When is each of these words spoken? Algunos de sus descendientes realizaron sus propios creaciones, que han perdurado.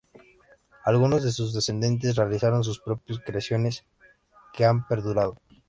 Algunos 0.83 1.21
de 1.21 1.31
sus 1.31 1.53
descendientes 1.53 2.15
realizaron 2.15 2.63
sus 2.63 2.79
propios 2.81 3.19
creaciones, 3.23 3.85
que 4.51 4.65
han 4.65 4.87
perdurado. 4.87 5.35